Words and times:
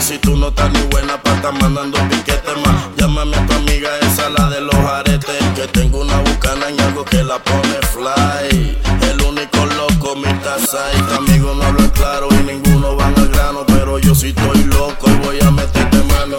Si 0.00 0.18
tú 0.18 0.36
no 0.36 0.48
estás 0.48 0.70
ni 0.70 0.82
buena 0.90 1.16
para 1.22 1.36
estar 1.36 1.54
mandando 1.54 1.96
piquetes 2.10 2.56
más, 2.62 2.94
llámame 2.98 3.34
a 3.38 3.46
tu 3.46 3.54
amiga 3.54 3.88
esa, 4.00 4.28
la 4.28 4.50
de 4.50 4.60
los 4.60 4.74
aretes. 4.74 5.42
Que 5.54 5.66
tengo 5.68 6.02
una 6.02 6.18
bucana 6.18 6.68
en 6.68 6.78
algo 6.78 7.06
que 7.06 7.22
la 7.22 7.38
pone 7.38 7.80
fly. 7.90 8.76
El 9.08 9.22
único 9.22 9.64
loco, 9.64 10.14
mi 10.14 10.30
taza 10.40 10.78
y 10.94 11.00
tu 11.00 11.14
amigo 11.14 11.54
no 11.54 11.64
habla 11.64 11.88
claro 11.94 12.28
y 12.32 12.52
ninguno 12.52 12.96
van 12.96 13.18
al 13.18 13.28
grano. 13.28 13.64
Pero 13.66 13.98
yo 13.98 14.14
sí 14.14 14.34
estoy 14.36 14.62
loco 14.64 15.08
y 15.08 15.14
voy 15.24 15.40
a 15.40 15.50
meterte 15.50 16.02
mano. 16.04 16.36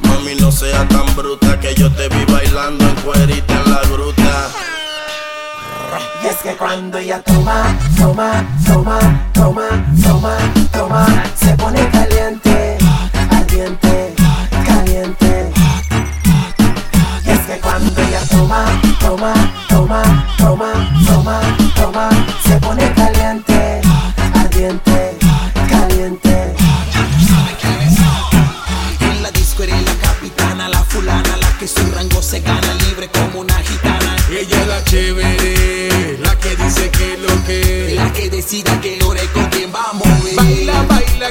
Mami, 0.00 0.34
no 0.34 0.50
sea 0.50 0.88
tan 0.88 1.14
bruta 1.14 1.60
que 1.60 1.76
yo 1.76 1.92
te 1.92 2.08
vi 2.08 2.24
bailando 2.24 2.88
en 2.88 2.94
cuerita 2.96 3.53
es 6.34 6.42
que 6.42 6.56
cuando 6.56 6.98
ella 6.98 7.22
toma, 7.22 7.76
toma, 7.96 8.44
toma, 8.66 8.98
toma, 9.32 9.68
toma, 10.02 10.36
toma, 10.72 11.06
se 11.34 11.54
pone 11.56 11.88
caliente, 11.90 12.78
ardiente, 13.30 14.14
caliente. 14.66 15.52
Y 17.24 17.30
es 17.30 17.40
que 17.40 17.60
cuando 17.60 18.00
ella 18.02 18.20
toma, 18.30 18.64
toma, 19.00 19.32
toma, 19.68 20.02
toma, 20.38 20.72
toma, 21.06 21.40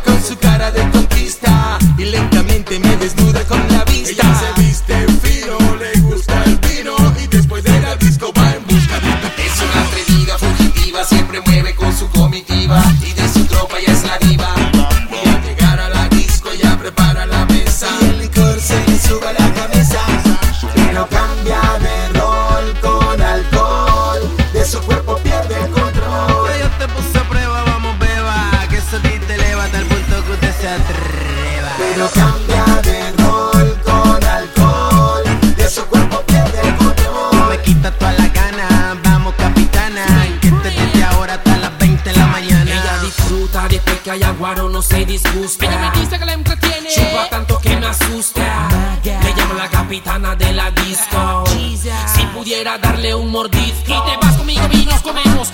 baila 0.00 0.02
con 0.02 0.22
su 0.22 0.49
Pero 32.00 32.12
cambia 32.12 32.64
de 32.80 33.12
rol 33.22 33.78
con 33.84 34.24
alcohol. 34.24 35.22
De 35.54 35.68
su 35.68 35.84
cuerpo 35.84 36.22
pierde 36.22 36.58
el 36.66 36.74
control. 36.76 37.48
me 37.50 37.60
quita 37.60 37.90
toda 37.90 38.12
la 38.12 38.26
gana, 38.28 38.96
vamos 39.04 39.34
capitana, 39.34 40.06
que 40.40 40.50
te 40.50 40.70
desde 40.70 41.04
ahora 41.04 41.34
hasta 41.34 41.58
las 41.58 41.78
20 41.78 42.10
de 42.10 42.16
la 42.16 42.26
mañana. 42.28 42.70
Ella 42.70 43.02
disfruta 43.02 43.68
después 43.68 44.00
que 44.00 44.12
haya 44.12 44.30
guaro, 44.30 44.70
no 44.70 44.80
se 44.80 45.04
disgusta. 45.04 45.66
Ella 45.66 45.90
me 45.92 46.00
dice 46.00 46.18
que 46.18 46.24
la 46.24 46.32
entretiene. 46.32 46.88
Chupa 46.88 47.28
tanto 47.28 47.58
que 47.58 47.76
me 47.76 47.86
asusta. 47.86 48.68
Le 49.04 49.34
llamo 49.34 49.52
la 49.52 49.68
capitana 49.68 50.34
de 50.34 50.54
la 50.54 50.70
disco. 50.70 51.44
Si 52.14 52.22
pudiera 52.32 52.78
darle 52.78 53.14
un 53.14 53.30
mordisco. 53.30 53.92
Y 53.92 54.10
te 54.10 54.26
vas 54.26 54.38
conmigo 54.38 54.62
y 54.72 54.86
nos 54.86 55.02
comemos. 55.02 55.52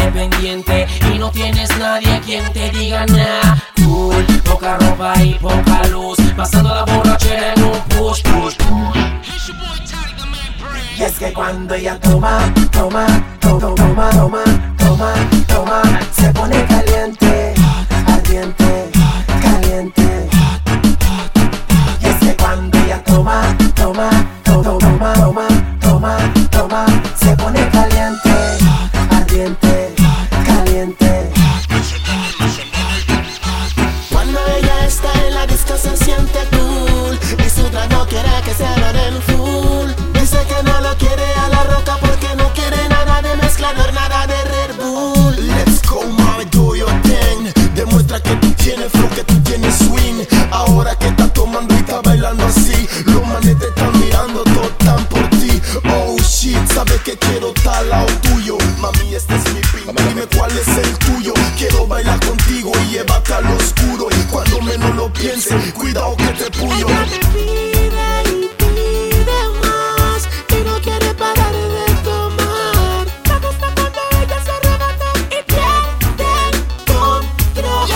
Independiente 0.00 0.86
y 1.12 1.18
no 1.18 1.30
tienes 1.30 1.68
nadie 1.78 2.20
quien 2.24 2.52
te 2.52 2.70
diga 2.70 3.06
nada. 3.06 3.56
Cool, 3.84 4.24
poca 4.44 4.78
ropa 4.78 5.22
y 5.22 5.34
poca 5.34 5.86
luz, 5.88 6.18
pasando 6.36 6.74
la 6.74 6.84
borrachera 6.84 7.54
en 7.54 7.64
un 7.64 7.80
push, 7.88 8.22
push, 8.22 8.56
Y 10.98 11.02
es 11.02 11.18
que 11.18 11.32
cuando 11.32 11.74
ella 11.74 11.98
toma, 12.00 12.52
toma, 12.70 13.06
toma, 13.40 13.74
toma, 13.74 14.10
toma, 14.78 15.14
toma, 15.46 15.82
se 16.12 16.32
pone 16.32 16.64
caliente, 16.66 17.54
ardiente, 18.06 18.90
caliente. 19.42 20.09
Que 57.62 57.68
estar 57.68 57.74
al 57.76 57.88
lado 57.88 58.06
tuyo. 58.22 58.58
Mami, 58.78 59.14
este 59.14 59.34
es 59.36 59.44
mi 59.54 59.60
pin. 59.60 59.94
Dime 60.08 60.26
cuál 60.36 60.50
es 60.52 60.68
el 60.68 60.98
tuyo. 60.98 61.34
Quiero 61.56 61.86
bailar 61.86 62.18
contigo 62.20 62.72
y 62.84 62.90
llevarte 62.92 63.34
al 63.34 63.46
oscuro. 63.46 64.08
Y 64.10 64.22
cuando 64.30 64.60
menos 64.62 64.94
lo 64.96 65.12
pienses, 65.12 65.72
cuidado 65.72 66.16
que 66.16 66.28
te 66.28 66.50
puyo. 66.58 66.86
Y 70.52 70.64
no 70.64 70.80
quiere 70.80 71.14
parar 71.14 71.52
de 71.52 71.94
tomar 72.02 73.06
Me 73.28 73.38
gusta 73.38 73.72
cuando 73.74 74.00
ella 74.20 74.38
se 74.44 74.50
arrebata 74.50 75.12
y 75.30 75.42
pierde 75.44 76.26
el 76.50 76.56
control 76.86 77.94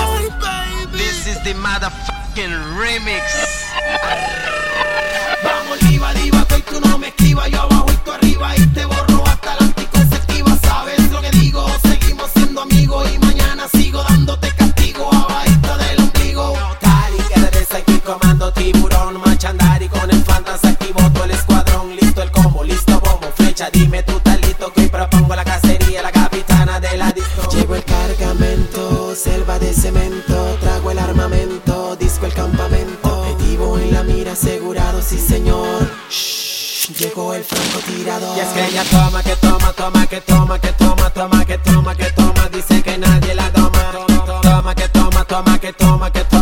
This 0.92 1.26
is 1.26 1.42
the 1.42 1.54
motherfucking 1.54 2.78
remix. 2.78 3.24
Vamos 5.42 5.78
diva, 5.88 6.12
diva, 6.14 6.44
que 6.48 6.58
tú 6.62 6.80
no 6.80 6.98
me 6.98 7.08
esquivas 7.08 7.50
Yo 7.50 7.62
abajo 7.62 7.83
la 25.64 25.78
cacería 25.78 26.02
La 26.02 26.12
capitana 26.12 26.80
de 26.80 26.96
la 26.96 27.12
disco. 27.12 27.48
Llevo 27.50 27.74
el 27.74 27.84
cargamento, 27.84 29.14
selva 29.14 29.58
de 29.58 29.72
cemento 29.72 30.56
Trago 30.60 30.90
el 30.90 30.98
armamento, 30.98 31.96
disco 31.96 32.26
el 32.26 32.34
campamento. 32.34 33.20
Objetivo 33.20 33.78
en 33.78 33.92
la 33.92 34.02
mira 34.02 34.32
asegurado, 34.32 35.00
sí 35.02 35.18
señor. 35.18 35.90
Shh, 36.10 36.90
Llegó 36.98 37.32
el 37.32 37.42
francotirador 37.42 38.36
Y 38.36 38.40
es 38.40 38.48
que 38.48 38.66
ella 38.66 38.84
toma, 38.90 39.22
que 39.22 39.36
toma, 39.36 39.72
toma, 39.72 40.06
que 40.06 40.20
toma, 40.20 40.60
que 40.60 40.72
toma, 40.72 41.10
toma, 41.10 41.44
que 41.44 41.58
toma, 41.58 41.94
que 41.94 42.10
toma. 42.10 42.48
Dice 42.52 42.82
que 42.82 42.98
nadie 42.98 43.34
la 43.34 43.50
toma. 43.50 43.70
Toma, 44.42 44.74
que 44.74 44.88
toma, 44.88 45.24
toma, 45.24 45.58
que 45.58 45.72
toma, 45.72 46.10
que 46.12 46.24
toma, 46.24 46.33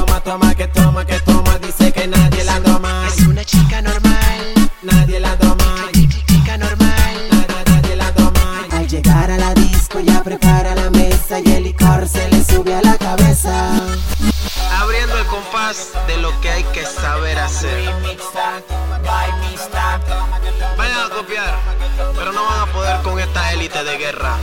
de 15.72 16.16
lo 16.19 16.38
que 16.42 16.50
hay 16.50 16.64
que 16.64 16.84
saber 16.84 17.38
hacer. 17.38 17.90
Vayan 20.76 21.00
a 21.00 21.08
copiar, 21.08 21.58
pero 22.14 22.32
no 22.32 22.44
van 22.44 22.60
a 22.60 22.72
poder 22.72 23.00
con 23.02 23.19
esta 23.19 23.52
élite 23.52 23.82
de 23.82 23.96
guerra. 23.96 24.36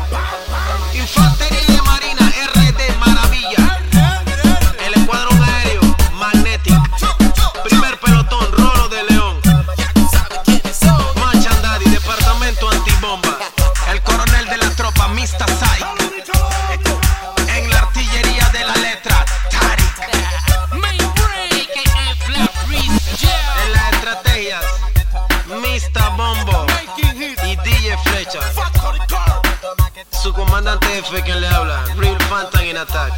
Comandante 30.70 31.02
jefe 31.02 31.24
que 31.24 31.34
le 31.34 31.48
habla, 31.48 31.84
Real 31.98 32.18
Phantom 32.30 32.62
in 32.62 32.78
Attack. 32.78 33.14